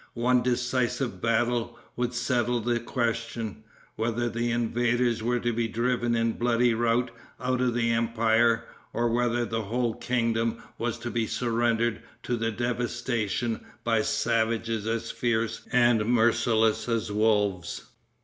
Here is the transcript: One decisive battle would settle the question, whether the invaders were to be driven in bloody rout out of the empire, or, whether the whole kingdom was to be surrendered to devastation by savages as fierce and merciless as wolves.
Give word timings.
One 0.17 0.41
decisive 0.41 1.21
battle 1.21 1.77
would 1.95 2.15
settle 2.15 2.59
the 2.59 2.79
question, 2.79 3.63
whether 3.95 4.29
the 4.29 4.49
invaders 4.49 5.21
were 5.21 5.39
to 5.39 5.53
be 5.53 5.67
driven 5.67 6.15
in 6.15 6.31
bloody 6.39 6.73
rout 6.73 7.11
out 7.39 7.61
of 7.61 7.75
the 7.75 7.91
empire, 7.91 8.65
or, 8.93 9.09
whether 9.09 9.45
the 9.45 9.61
whole 9.61 9.93
kingdom 9.93 10.63
was 10.79 10.97
to 10.97 11.11
be 11.11 11.27
surrendered 11.27 12.01
to 12.23 12.35
devastation 12.51 13.63
by 13.83 14.01
savages 14.01 14.87
as 14.87 15.11
fierce 15.11 15.67
and 15.71 16.03
merciless 16.07 16.89
as 16.89 17.11
wolves. 17.11 17.85